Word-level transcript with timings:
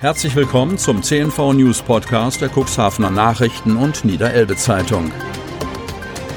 Herzlich 0.00 0.34
willkommen 0.34 0.78
zum 0.78 1.02
CNV 1.02 1.52
News 1.52 1.82
Podcast 1.82 2.40
der 2.40 2.48
Cuxhavener 2.48 3.10
Nachrichten 3.10 3.76
und 3.76 4.02
Niederelbe 4.02 4.56
Zeitung. 4.56 5.12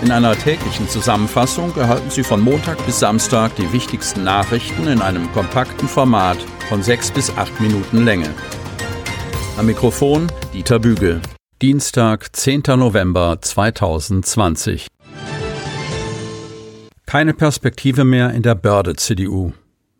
In 0.01 0.11
einer 0.11 0.35
täglichen 0.35 0.89
Zusammenfassung 0.89 1.73
erhalten 1.77 2.09
Sie 2.09 2.23
von 2.23 2.41
Montag 2.41 2.85
bis 2.85 2.99
Samstag 2.99 3.55
die 3.55 3.71
wichtigsten 3.71 4.25
Nachrichten 4.25 4.87
in 4.87 5.01
einem 5.01 5.31
kompakten 5.31 5.87
Format 5.87 6.37
von 6.67 6.83
sechs 6.83 7.09
bis 7.09 7.29
acht 7.37 7.57
Minuten 7.61 8.03
Länge. 8.03 8.33
Am 9.55 9.65
Mikrofon 9.65 10.29
Dieter 10.53 10.79
Bügel. 10.79 11.21
Dienstag, 11.61 12.35
10. 12.35 12.63
November 12.75 13.37
2020. 13.39 14.87
Keine 17.05 17.33
Perspektive 17.33 18.03
mehr 18.03 18.31
in 18.31 18.41
der 18.41 18.55
Börde-CDU. 18.55 19.53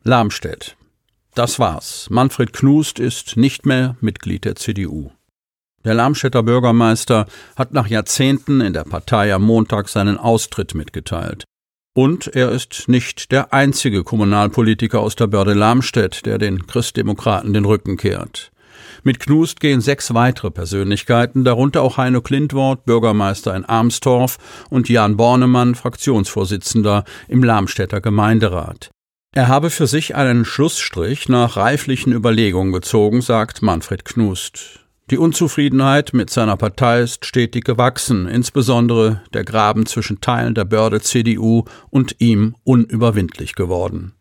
Lamstedt. 0.04 0.76
Das 1.36 1.58
war's. 1.58 2.08
Manfred 2.12 2.54
Knust 2.54 3.00
ist 3.00 3.38
nicht 3.38 3.66
mehr 3.66 3.96
Mitglied 4.02 4.46
der 4.46 4.56
CDU. 4.56 5.12
Der 5.84 5.96
Lamstädter 5.96 6.44
Bürgermeister 6.44 7.26
hat 7.56 7.74
nach 7.74 7.88
Jahrzehnten 7.88 8.62
in 8.62 8.74
der 8.74 8.84
Partei 8.84 9.34
am 9.34 9.44
Montag 9.44 9.90
seinen 9.90 10.18
Austritt 10.18 10.76
mitgeteilt. 10.76 11.44
Und 11.96 12.28
er 12.36 12.52
ist 12.52 12.88
nicht 12.88 13.32
der 13.32 13.54
einzige 13.54 14.04
Kommunalpolitiker 14.04 15.00
aus 15.00 15.16
der 15.16 15.28
Börde 15.28 15.54
Lamstedt, 15.54 16.26
der 16.26 16.38
den 16.38 16.68
Christdemokraten 16.68 17.54
den 17.54 17.66
Rücken 17.66 17.98
kehrt. 17.98 18.52
Mit 19.04 19.20
Knust 19.20 19.60
gehen 19.60 19.82
sechs 19.82 20.14
weitere 20.14 20.50
Persönlichkeiten, 20.50 21.44
darunter 21.44 21.82
auch 21.82 21.98
Heino 21.98 22.22
Klintwort, 22.22 22.86
Bürgermeister 22.86 23.56
in 23.56 23.66
Armstorf 23.66 24.38
und 24.70 24.88
Jan 24.88 25.18
Bornemann, 25.18 25.76
Fraktionsvorsitzender 25.76 27.04
im 27.28 27.44
Lamstädter 27.44 28.02
Gemeinderat. 28.02 28.93
Er 29.36 29.48
habe 29.48 29.72
für 29.72 29.88
sich 29.88 30.14
einen 30.14 30.46
Schlussstrich 30.46 31.28
nach 31.28 31.58
reiflichen 31.58 32.14
Überlegungen 32.14 32.72
gezogen, 32.72 33.24
sagt 33.24 33.64
Manfred 33.64 34.06
Knust. 34.06 34.86
Die 35.10 35.18
Unzufriedenheit 35.18 36.14
mit 36.14 36.30
seiner 36.30 36.56
Partei 36.56 37.02
ist 37.02 37.26
stetig 37.26 37.64
gewachsen, 37.66 38.28
insbesondere 38.28 39.24
der 39.34 39.44
Graben 39.44 39.88
zwischen 39.88 40.22
Teilen 40.22 40.54
der 40.54 40.66
Börde 40.66 41.02
CDU 41.02 41.64
und 41.90 42.18
ihm 42.20 42.56
unüberwindlich 42.64 43.56
geworden. 43.56 44.14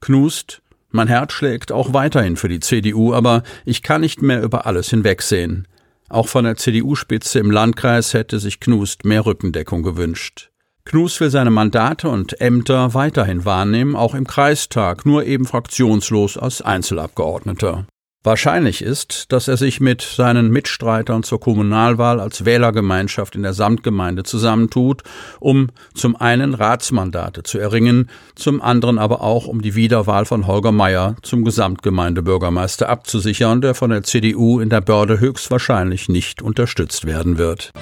Knust, 0.00 0.62
mein 0.90 1.08
Herz 1.08 1.34
schlägt 1.34 1.70
auch 1.70 1.92
weiterhin 1.92 2.36
für 2.36 2.48
die 2.48 2.60
CDU, 2.60 3.12
aber 3.12 3.42
ich 3.66 3.82
kann 3.82 4.00
nicht 4.00 4.22
mehr 4.22 4.42
über 4.42 4.64
alles 4.64 4.88
hinwegsehen. 4.88 5.68
Auch 6.08 6.28
von 6.28 6.44
der 6.44 6.56
CDU-Spitze 6.56 7.40
im 7.40 7.50
Landkreis 7.50 8.14
hätte 8.14 8.38
sich 8.38 8.58
Knust 8.58 9.04
mehr 9.04 9.26
Rückendeckung 9.26 9.82
gewünscht. 9.82 10.50
Knus 10.86 11.18
will 11.18 11.30
seine 11.30 11.50
Mandate 11.50 12.08
und 12.08 12.40
Ämter 12.40 12.94
weiterhin 12.94 13.44
wahrnehmen, 13.44 13.96
auch 13.96 14.14
im 14.14 14.24
Kreistag, 14.24 15.04
nur 15.04 15.24
eben 15.24 15.44
fraktionslos 15.44 16.38
als 16.38 16.62
Einzelabgeordneter. 16.62 17.86
Wahrscheinlich 18.22 18.82
ist, 18.82 19.32
dass 19.32 19.48
er 19.48 19.56
sich 19.56 19.80
mit 19.80 20.00
seinen 20.02 20.50
Mitstreitern 20.50 21.24
zur 21.24 21.40
Kommunalwahl 21.40 22.20
als 22.20 22.44
Wählergemeinschaft 22.44 23.34
in 23.34 23.42
der 23.42 23.52
Samtgemeinde 23.52 24.22
zusammentut, 24.22 25.02
um 25.40 25.70
zum 25.94 26.14
einen 26.14 26.54
Ratsmandate 26.54 27.42
zu 27.42 27.58
erringen, 27.58 28.08
zum 28.36 28.62
anderen 28.62 28.98
aber 28.98 29.22
auch 29.22 29.48
um 29.48 29.62
die 29.62 29.74
Wiederwahl 29.74 30.24
von 30.24 30.46
Holger 30.46 30.72
Meyer 30.72 31.16
zum 31.22 31.44
Gesamtgemeindebürgermeister 31.44 32.88
abzusichern, 32.88 33.60
der 33.60 33.74
von 33.74 33.90
der 33.90 34.04
CDU 34.04 34.60
in 34.60 34.68
der 34.68 34.82
Börde 34.82 35.18
höchstwahrscheinlich 35.18 36.08
nicht 36.08 36.42
unterstützt 36.42 37.06
werden 37.06 37.38
wird. 37.38 37.72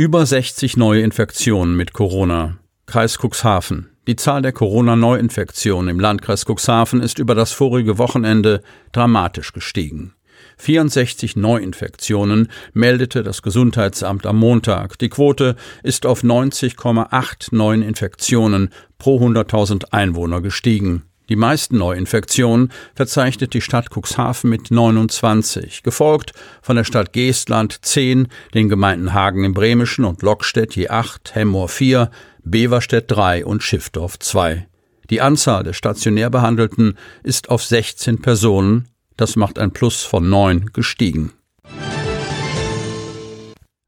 Über 0.00 0.24
60 0.24 0.76
neue 0.76 1.02
Infektionen 1.02 1.76
mit 1.76 1.92
Corona. 1.92 2.58
Kreis 2.86 3.18
Cuxhaven. 3.18 3.88
Die 4.06 4.14
Zahl 4.14 4.42
der 4.42 4.52
Corona-Neuinfektionen 4.52 5.88
im 5.88 5.98
Landkreis 5.98 6.44
Cuxhaven 6.44 7.02
ist 7.02 7.18
über 7.18 7.34
das 7.34 7.50
vorige 7.50 7.98
Wochenende 7.98 8.62
dramatisch 8.92 9.52
gestiegen. 9.52 10.14
64 10.58 11.34
Neuinfektionen 11.34 12.46
meldete 12.74 13.24
das 13.24 13.42
Gesundheitsamt 13.42 14.24
am 14.24 14.36
Montag. 14.36 15.00
Die 15.00 15.08
Quote 15.08 15.56
ist 15.82 16.06
auf 16.06 16.22
90,8 16.22 17.48
neuen 17.50 17.82
Infektionen 17.82 18.68
pro 18.98 19.18
100.000 19.18 19.86
Einwohner 19.90 20.40
gestiegen. 20.42 21.07
Die 21.28 21.36
meisten 21.36 21.76
Neuinfektionen 21.76 22.72
verzeichnet 22.94 23.52
die 23.52 23.60
Stadt 23.60 23.90
Cuxhaven 23.90 24.48
mit 24.48 24.70
29, 24.70 25.82
gefolgt 25.82 26.32
von 26.62 26.76
der 26.76 26.84
Stadt 26.84 27.12
Geestland 27.12 27.84
10, 27.84 28.28
den 28.54 28.68
Gemeinden 28.70 29.12
Hagen 29.12 29.44
im 29.44 29.52
Bremischen 29.52 30.06
und 30.06 30.22
Lockstedt 30.22 30.74
je 30.74 30.88
8, 30.88 31.34
Hemmoor 31.34 31.68
4, 31.68 32.10
Beverstedt 32.44 33.10
3 33.10 33.44
und 33.44 33.62
Schiffdorf 33.62 34.18
2. 34.18 34.66
Die 35.10 35.20
Anzahl 35.20 35.64
der 35.64 35.74
stationär 35.74 36.30
Behandelten 36.30 36.96
ist 37.22 37.50
auf 37.50 37.62
16 37.62 38.22
Personen, 38.22 38.88
das 39.18 39.36
macht 39.36 39.58
ein 39.58 39.72
Plus 39.72 40.04
von 40.04 40.30
9, 40.30 40.70
gestiegen. 40.72 41.32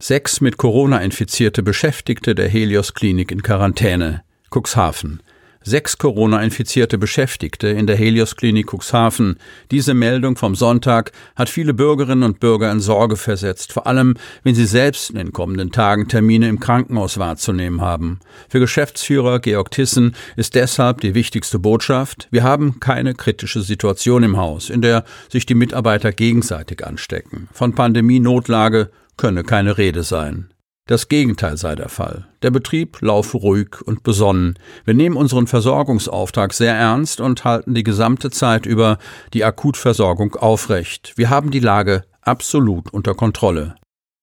Sechs 0.02 0.40
mit 0.40 0.56
Corona 0.56 0.98
infizierte 0.98 1.62
Beschäftigte 1.62 2.34
der 2.34 2.48
Helios 2.48 2.94
Klinik 2.94 3.30
in 3.30 3.42
Quarantäne. 3.42 4.22
Cuxhaven. 4.50 5.22
Sechs 5.62 5.98
Corona-infizierte 5.98 6.96
Beschäftigte 6.96 7.68
in 7.68 7.86
der 7.86 7.96
Helios-Klinik 7.96 8.72
Cuxhaven. 8.72 9.36
Diese 9.70 9.92
Meldung 9.92 10.36
vom 10.36 10.54
Sonntag 10.54 11.12
hat 11.36 11.50
viele 11.50 11.74
Bürgerinnen 11.74 12.22
und 12.22 12.40
Bürger 12.40 12.72
in 12.72 12.80
Sorge 12.80 13.16
versetzt, 13.16 13.74
vor 13.74 13.86
allem 13.86 14.14
wenn 14.42 14.54
sie 14.54 14.64
selbst 14.64 15.10
in 15.10 15.16
den 15.16 15.32
kommenden 15.32 15.70
Tagen 15.70 16.08
Termine 16.08 16.48
im 16.48 16.60
Krankenhaus 16.60 17.18
wahrzunehmen 17.18 17.82
haben. 17.82 18.20
Für 18.48 18.58
Geschäftsführer 18.58 19.38
Georg 19.38 19.70
Tissen 19.70 20.16
ist 20.34 20.54
deshalb 20.54 21.02
die 21.02 21.14
wichtigste 21.14 21.58
Botschaft, 21.58 22.28
wir 22.30 22.42
haben 22.42 22.80
keine 22.80 23.14
kritische 23.14 23.60
Situation 23.60 24.22
im 24.22 24.38
Haus, 24.38 24.70
in 24.70 24.80
der 24.80 25.04
sich 25.28 25.44
die 25.44 25.54
Mitarbeiter 25.54 26.12
gegenseitig 26.12 26.86
anstecken. 26.86 27.48
Von 27.52 27.74
Pandemie-Notlage 27.74 28.90
könne 29.18 29.44
keine 29.44 29.76
Rede 29.76 30.04
sein. 30.04 30.48
Das 30.86 31.08
Gegenteil 31.08 31.56
sei 31.56 31.76
der 31.76 31.88
Fall. 31.88 32.26
Der 32.42 32.50
Betrieb 32.50 33.00
laufe 33.00 33.36
ruhig 33.36 33.80
und 33.84 34.02
besonnen. 34.02 34.58
Wir 34.84 34.94
nehmen 34.94 35.16
unseren 35.16 35.46
Versorgungsauftrag 35.46 36.52
sehr 36.52 36.74
ernst 36.74 37.20
und 37.20 37.44
halten 37.44 37.74
die 37.74 37.84
gesamte 37.84 38.30
Zeit 38.30 38.66
über 38.66 38.98
die 39.32 39.44
Akutversorgung 39.44 40.34
aufrecht. 40.34 41.12
Wir 41.16 41.30
haben 41.30 41.50
die 41.50 41.60
Lage 41.60 42.02
absolut 42.22 42.92
unter 42.92 43.14
Kontrolle. 43.14 43.76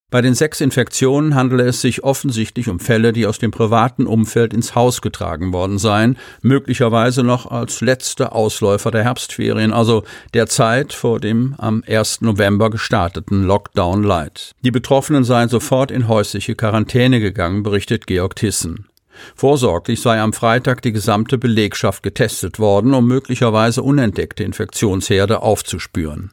Bei 0.09 0.22
den 0.22 0.35
sechs 0.35 0.62
Infektionen 0.62 1.35
handele 1.35 1.63
es 1.63 1.81
sich 1.81 2.01
offensichtlich 2.01 2.69
um 2.69 2.79
Fälle, 2.79 3.12
die 3.12 3.25
aus 3.25 3.40
dem 3.40 3.51
privaten 3.51 4.07
Umfeld 4.07 4.53
ins 4.53 4.73
Haus 4.73 5.01
getragen 5.01 5.51
worden 5.51 5.78
seien, 5.78 6.18
möglicherweise 6.41 7.23
noch 7.23 7.51
als 7.51 7.81
letzte 7.81 8.31
Ausläufer 8.31 8.90
der 8.90 9.03
Herbstferien, 9.03 9.73
also 9.73 10.06
der 10.34 10.47
Zeit 10.47 10.94
vor 10.94 11.19
dem 11.19 11.56
am 11.57 11.84
1. 11.85 12.22
November 12.22 12.69
gestarteten 12.69 13.44
Lockdown 13.44 14.01
Light. 14.01 14.53
Die 14.63 14.72
Betroffenen 14.72 15.25
seien 15.25 15.50
sofort 15.50 15.91
in 15.91 16.07
häusliche 16.07 16.56
Quarantäne 16.56 17.19
gegangen, 17.19 17.62
berichtet 17.62 18.07
Georg 18.07 18.38
Tissen. 18.38 18.88
Vorsorglich 19.35 20.00
sei 20.00 20.22
am 20.22 20.31
Freitag 20.31 20.84
die 20.84 20.94
gesamte 20.94 21.38
Belegschaft 21.38 22.01
getestet 22.01 22.59
worden, 22.59 22.94
um 22.94 23.07
möglicherweise 23.07 23.84
unentdeckte 23.84 24.46
Infektionsherde 24.46 25.41
aufzuspüren. 25.41 26.31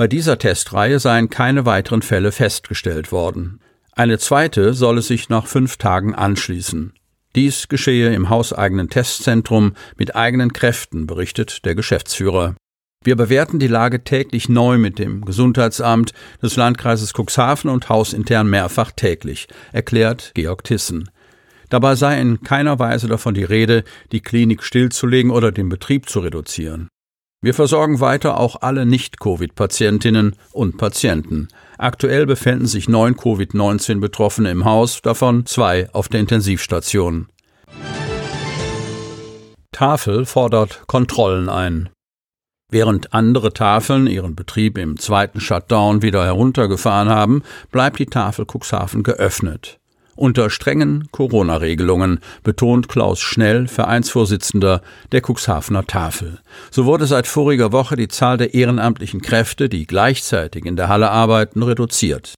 Bei 0.00 0.08
dieser 0.08 0.38
Testreihe 0.38 0.98
seien 0.98 1.28
keine 1.28 1.66
weiteren 1.66 2.00
Fälle 2.00 2.32
festgestellt 2.32 3.12
worden. 3.12 3.60
Eine 3.92 4.18
zweite 4.18 4.72
solle 4.72 5.02
sich 5.02 5.28
nach 5.28 5.46
fünf 5.46 5.76
Tagen 5.76 6.14
anschließen. 6.14 6.94
Dies 7.36 7.68
geschehe 7.68 8.14
im 8.14 8.30
hauseigenen 8.30 8.88
Testzentrum 8.88 9.74
mit 9.98 10.16
eigenen 10.16 10.54
Kräften, 10.54 11.06
berichtet 11.06 11.66
der 11.66 11.74
Geschäftsführer. 11.74 12.54
Wir 13.04 13.14
bewerten 13.14 13.58
die 13.58 13.66
Lage 13.66 14.02
täglich 14.02 14.48
neu 14.48 14.78
mit 14.78 14.98
dem 14.98 15.22
Gesundheitsamt 15.22 16.14
des 16.42 16.56
Landkreises 16.56 17.12
Cuxhaven 17.12 17.68
und 17.68 17.90
hausintern 17.90 18.48
mehrfach 18.48 18.92
täglich, 18.92 19.48
erklärt 19.70 20.32
Georg 20.32 20.64
Tissen. 20.64 21.10
Dabei 21.68 21.94
sei 21.94 22.18
in 22.18 22.40
keiner 22.40 22.78
Weise 22.78 23.06
davon 23.06 23.34
die 23.34 23.44
Rede, 23.44 23.84
die 24.12 24.22
Klinik 24.22 24.62
stillzulegen 24.62 25.30
oder 25.30 25.52
den 25.52 25.68
Betrieb 25.68 26.08
zu 26.08 26.20
reduzieren. 26.20 26.88
Wir 27.42 27.54
versorgen 27.54 28.00
weiter 28.00 28.38
auch 28.38 28.60
alle 28.60 28.84
Nicht-Covid-Patientinnen 28.84 30.36
und 30.52 30.76
Patienten. 30.76 31.48
Aktuell 31.78 32.26
befinden 32.26 32.66
sich 32.66 32.86
neun 32.86 33.16
Covid-19-Betroffene 33.16 34.50
im 34.50 34.66
Haus, 34.66 35.00
davon 35.00 35.46
zwei 35.46 35.88
auf 35.94 36.10
der 36.10 36.20
Intensivstation. 36.20 37.28
Tafel 39.72 40.26
fordert 40.26 40.82
Kontrollen 40.86 41.48
ein. 41.48 41.88
Während 42.70 43.14
andere 43.14 43.54
Tafeln 43.54 44.06
ihren 44.06 44.36
Betrieb 44.36 44.76
im 44.76 44.98
zweiten 44.98 45.40
Shutdown 45.40 46.02
wieder 46.02 46.26
heruntergefahren 46.26 47.08
haben, 47.08 47.42
bleibt 47.70 47.98
die 47.98 48.06
Tafel 48.06 48.44
Cuxhaven 48.44 49.02
geöffnet 49.02 49.79
unter 50.16 50.50
strengen 50.50 51.08
Corona-Regelungen, 51.12 52.20
betont 52.42 52.88
Klaus 52.88 53.20
Schnell, 53.20 53.68
Vereinsvorsitzender 53.68 54.82
der 55.12 55.22
Cuxhavener 55.22 55.86
Tafel. 55.86 56.38
So 56.70 56.84
wurde 56.86 57.06
seit 57.06 57.26
voriger 57.26 57.72
Woche 57.72 57.96
die 57.96 58.08
Zahl 58.08 58.36
der 58.36 58.54
ehrenamtlichen 58.54 59.22
Kräfte, 59.22 59.68
die 59.68 59.86
gleichzeitig 59.86 60.64
in 60.66 60.76
der 60.76 60.88
Halle 60.88 61.10
arbeiten, 61.10 61.62
reduziert. 61.62 62.34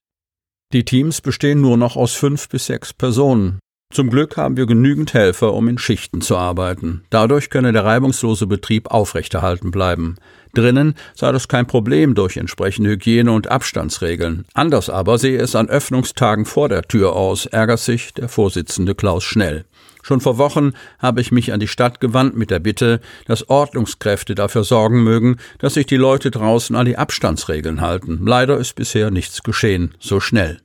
Die 0.72 0.84
Teams 0.84 1.20
bestehen 1.20 1.60
nur 1.60 1.76
noch 1.76 1.96
aus 1.96 2.14
fünf 2.14 2.48
bis 2.48 2.66
sechs 2.66 2.94
Personen. 2.94 3.58
Zum 3.92 4.08
Glück 4.08 4.38
haben 4.38 4.56
wir 4.56 4.64
genügend 4.64 5.12
Helfer, 5.12 5.52
um 5.52 5.68
in 5.68 5.76
Schichten 5.76 6.22
zu 6.22 6.34
arbeiten. 6.34 7.04
Dadurch 7.10 7.50
könne 7.50 7.72
der 7.72 7.84
reibungslose 7.84 8.46
Betrieb 8.46 8.90
aufrechterhalten 8.90 9.70
bleiben. 9.70 10.16
Drinnen 10.54 10.94
sei 11.14 11.30
das 11.30 11.46
kein 11.46 11.66
Problem 11.66 12.14
durch 12.14 12.38
entsprechende 12.38 12.88
Hygiene- 12.88 13.32
und 13.32 13.50
Abstandsregeln. 13.50 14.46
Anders 14.54 14.88
aber 14.88 15.18
sehe 15.18 15.38
es 15.38 15.54
an 15.54 15.68
Öffnungstagen 15.68 16.46
vor 16.46 16.70
der 16.70 16.82
Tür 16.84 17.14
aus, 17.14 17.44
ärgert 17.44 17.80
sich 17.80 18.14
der 18.14 18.30
Vorsitzende 18.30 18.94
Klaus 18.94 19.24
Schnell. 19.24 19.66
Schon 20.02 20.22
vor 20.22 20.38
Wochen 20.38 20.72
habe 20.98 21.20
ich 21.20 21.30
mich 21.30 21.52
an 21.52 21.60
die 21.60 21.68
Stadt 21.68 22.00
gewandt 22.00 22.34
mit 22.34 22.50
der 22.50 22.60
Bitte, 22.60 23.00
dass 23.26 23.50
Ordnungskräfte 23.50 24.34
dafür 24.34 24.64
sorgen 24.64 25.04
mögen, 25.04 25.36
dass 25.58 25.74
sich 25.74 25.84
die 25.84 25.96
Leute 25.98 26.30
draußen 26.30 26.74
an 26.74 26.86
die 26.86 26.96
Abstandsregeln 26.96 27.82
halten. 27.82 28.20
Leider 28.24 28.56
ist 28.56 28.74
bisher 28.74 29.10
nichts 29.10 29.42
geschehen, 29.42 29.94
so 30.00 30.18
schnell. 30.18 30.60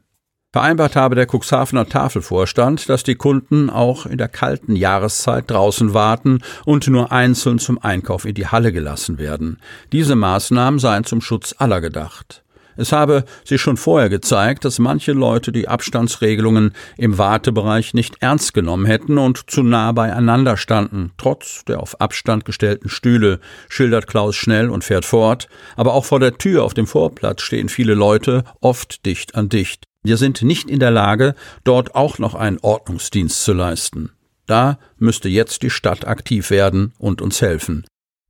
Vereinbart 0.53 0.95
habe 0.95 1.15
der 1.15 1.27
Cuxhavener 1.29 1.87
Tafelvorstand, 1.87 2.87
dass 2.89 3.03
die 3.03 3.15
Kunden 3.15 3.69
auch 3.69 4.05
in 4.05 4.17
der 4.17 4.29
kalten 4.29 4.75
Jahreszeit 4.75 5.51
draußen 5.51 5.93
warten 5.93 6.39
und 6.65 6.87
nur 6.87 7.11
einzeln 7.11 7.59
zum 7.59 7.77
Einkauf 7.79 8.25
in 8.25 8.33
die 8.33 8.47
Halle 8.47 8.71
gelassen 8.71 9.17
werden. 9.17 9.59
Diese 9.91 10.15
Maßnahmen 10.15 10.79
seien 10.79 11.03
zum 11.03 11.21
Schutz 11.21 11.53
aller 11.57 11.81
gedacht. 11.81 12.43
Es 12.77 12.91
habe 12.91 13.25
sich 13.43 13.59
schon 13.59 13.75
vorher 13.75 14.07
gezeigt, 14.07 14.63
dass 14.63 14.79
manche 14.79 15.11
Leute 15.11 15.51
die 15.51 15.67
Abstandsregelungen 15.67 16.73
im 16.95 17.17
Wartebereich 17.17 17.93
nicht 17.95 18.17
ernst 18.21 18.53
genommen 18.53 18.85
hätten 18.85 19.17
und 19.17 19.49
zu 19.49 19.63
nah 19.63 19.91
beieinander 19.91 20.57
standen, 20.57 21.11
trotz 21.17 21.65
der 21.65 21.81
auf 21.81 21.99
Abstand 21.99 22.45
gestellten 22.45 22.89
Stühle, 22.89 23.39
schildert 23.67 24.07
Klaus 24.07 24.35
schnell 24.35 24.69
und 24.69 24.83
fährt 24.83 25.05
fort. 25.05 25.49
Aber 25.75 25.93
auch 25.93 26.05
vor 26.05 26.19
der 26.19 26.37
Tür 26.37 26.63
auf 26.63 26.75
dem 26.75 26.87
Vorplatz 26.87 27.41
stehen 27.41 27.67
viele 27.67 27.95
Leute, 27.95 28.43
oft 28.61 29.05
dicht 29.05 29.35
an 29.35 29.49
dicht. 29.49 29.86
Wir 30.03 30.17
sind 30.17 30.41
nicht 30.41 30.69
in 30.69 30.79
der 30.79 30.91
Lage, 30.91 31.35
dort 31.63 31.95
auch 31.95 32.17
noch 32.17 32.35
einen 32.35 32.59
Ordnungsdienst 32.59 33.43
zu 33.43 33.53
leisten. 33.53 34.11
Da 34.45 34.79
müsste 34.97 35.29
jetzt 35.29 35.61
die 35.63 35.69
Stadt 35.69 36.07
aktiv 36.07 36.49
werden 36.49 36.93
und 36.97 37.21
uns 37.21 37.41
helfen. 37.41 37.85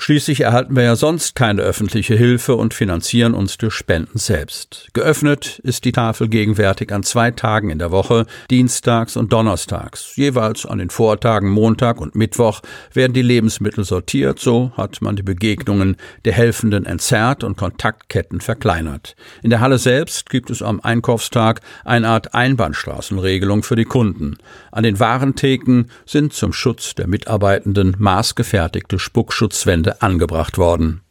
Schließlich 0.08 0.40
erhalten 0.40 0.74
wir 0.78 0.84
ja 0.84 0.96
sonst 0.96 1.36
keine 1.36 1.64
öffentliche 1.64 2.16
Hilfe 2.16 2.56
und 2.56 2.74
finanzieren 2.74 3.34
uns 3.34 3.58
durch 3.58 3.74
Spenden 3.74 4.18
selbst. 4.18 4.88
Geöffnet 4.94 5.60
ist 5.66 5.84
die 5.84 5.92
Tafel 5.92 6.30
gegenwärtig 6.30 6.94
an 6.94 7.04
zwei 7.04 7.32
Tagen 7.32 7.70
in 7.70 7.78
der 7.78 7.92
Woche, 7.92 8.26
dienstags 8.50 9.18
und 9.18 9.34
donnerstags. 9.34 10.16
Jeweils 10.16 10.66
an 10.66 10.78
den 10.78 10.92
Vortagen 10.92 11.50
Montag 11.50 12.00
und 12.00 12.16
Mittwoch 12.16 12.62
werden 12.94 13.12
die 13.12 13.22
Lebensmittel 13.22 13.84
sortiert, 13.84 14.40
so 14.40 14.72
hat 14.78 15.02
man 15.02 15.18
die 15.18 15.24
Begegnungen 15.24 15.98
der 16.24 16.32
Helfenden 16.32 16.86
entzerrt 16.86 17.44
und 17.44 17.58
Kontaktketten 17.58 18.40
verkleinert. 18.40 19.18
In 19.44 19.50
der 19.50 19.60
Halle 19.60 19.78
selbst 19.78 20.30
gibt 20.30 20.50
es 20.50 20.62
am 20.62 20.80
Einkaufstag 20.80 21.60
eine 21.84 22.08
Art 22.08 22.34
Einbahnstraßenregelung 22.34 23.62
für 23.62 23.76
die 23.76 23.84
Kunden. 23.84 24.38
An 24.72 24.84
den 24.84 25.02
Warentheken 25.02 25.88
sind 26.06 26.32
zum 26.32 26.54
Schutz 26.54 26.96
der 26.96 27.08
Mitarbeitenden 27.08 27.98
maßgefertigte 28.00 29.00
Spuckschutzwände 29.00 29.97
angebracht 30.02 30.58
worden. 30.58 31.02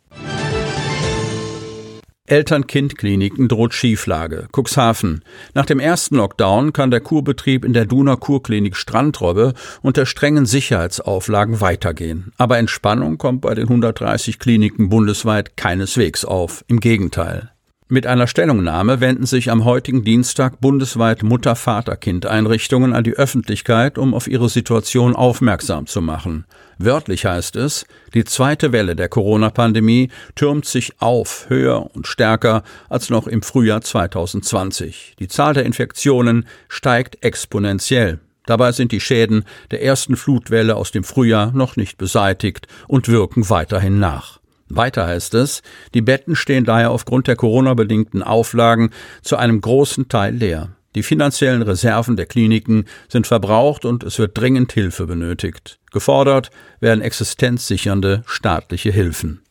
Eltern-Kind-Kliniken 2.26 3.48
droht 3.48 3.72
Schieflage. 3.72 4.48
Cuxhaven. 4.52 5.22
Nach 5.54 5.64
dem 5.64 5.78
ersten 5.78 6.16
Lockdown 6.16 6.72
kann 6.72 6.90
der 6.90 7.00
Kurbetrieb 7.00 7.64
in 7.64 7.72
der 7.72 7.86
Duner 7.86 8.16
Kurklinik 8.16 8.76
Strandrobbe 8.76 9.54
unter 9.82 10.06
strengen 10.06 10.46
Sicherheitsauflagen 10.46 11.60
weitergehen. 11.60 12.32
Aber 12.36 12.58
Entspannung 12.58 13.18
kommt 13.18 13.42
bei 13.42 13.54
den 13.54 13.64
130 13.64 14.38
Kliniken 14.38 14.88
bundesweit 14.88 15.56
keineswegs 15.56 16.24
auf. 16.24 16.64
Im 16.68 16.80
Gegenteil. 16.80 17.50
Mit 17.88 18.04
einer 18.04 18.26
Stellungnahme 18.26 19.00
wenden 19.00 19.26
sich 19.26 19.48
am 19.48 19.64
heutigen 19.64 20.02
Dienstag 20.02 20.60
bundesweit 20.60 21.22
Mutter-Vater-Kind-Einrichtungen 21.22 22.92
an 22.92 23.04
die 23.04 23.14
Öffentlichkeit, 23.14 23.96
um 23.96 24.12
auf 24.12 24.26
ihre 24.26 24.48
Situation 24.48 25.14
aufmerksam 25.14 25.86
zu 25.86 26.00
machen. 26.00 26.46
Wörtlich 26.78 27.26
heißt 27.26 27.54
es, 27.54 27.86
die 28.12 28.24
zweite 28.24 28.72
Welle 28.72 28.96
der 28.96 29.08
Corona-Pandemie 29.08 30.10
türmt 30.34 30.64
sich 30.64 31.00
auf, 31.00 31.46
höher 31.48 31.94
und 31.94 32.08
stärker 32.08 32.64
als 32.88 33.08
noch 33.08 33.28
im 33.28 33.42
Frühjahr 33.42 33.82
2020. 33.82 35.14
Die 35.20 35.28
Zahl 35.28 35.54
der 35.54 35.64
Infektionen 35.64 36.48
steigt 36.66 37.24
exponentiell. 37.24 38.18
Dabei 38.46 38.72
sind 38.72 38.90
die 38.90 39.00
Schäden 39.00 39.44
der 39.70 39.84
ersten 39.84 40.16
Flutwelle 40.16 40.74
aus 40.74 40.90
dem 40.90 41.04
Frühjahr 41.04 41.52
noch 41.52 41.76
nicht 41.76 41.98
beseitigt 41.98 42.66
und 42.88 43.06
wirken 43.06 43.48
weiterhin 43.48 44.00
nach. 44.00 44.40
Weiter 44.68 45.06
heißt 45.06 45.34
es, 45.34 45.62
die 45.94 46.02
Betten 46.02 46.34
stehen 46.36 46.64
daher 46.64 46.90
aufgrund 46.90 47.28
der 47.28 47.36
Corona-bedingten 47.36 48.22
Auflagen 48.22 48.90
zu 49.22 49.36
einem 49.36 49.60
großen 49.60 50.08
Teil 50.08 50.34
leer. 50.34 50.70
Die 50.96 51.02
finanziellen 51.02 51.62
Reserven 51.62 52.16
der 52.16 52.24
Kliniken 52.24 52.86
sind 53.08 53.26
verbraucht 53.26 53.84
und 53.84 54.02
es 54.02 54.18
wird 54.18 54.36
dringend 54.38 54.72
Hilfe 54.72 55.06
benötigt. 55.06 55.78
Gefordert 55.92 56.50
werden 56.80 57.02
existenzsichernde 57.02 58.22
staatliche 58.26 58.90
Hilfen. 58.90 59.42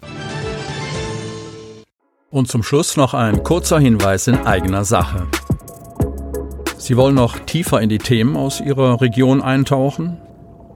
Und 2.31 2.47
zum 2.49 2.63
Schluss 2.63 2.97
noch 2.97 3.13
ein 3.13 3.43
kurzer 3.43 3.79
Hinweis 3.79 4.27
in 4.27 4.37
eigener 4.37 4.83
Sache. 4.85 5.27
Sie 6.77 6.97
wollen 6.97 7.15
noch 7.15 7.39
tiefer 7.39 7.79
in 7.79 7.89
die 7.89 7.99
Themen 7.99 8.35
aus 8.35 8.59
Ihrer 8.59 8.99
Region 8.99 9.41
eintauchen? 9.41 10.17